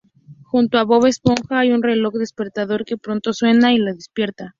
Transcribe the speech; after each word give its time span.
Junto 0.41 0.79
a 0.79 0.83
Bob 0.83 1.05
Esponja 1.05 1.59
hay 1.59 1.71
un 1.71 1.83
reloj 1.83 2.15
despertador, 2.15 2.85
que 2.85 2.97
pronto 2.97 3.33
suena 3.33 3.71
y 3.71 3.77
lo 3.77 3.93
despierta. 3.93 4.49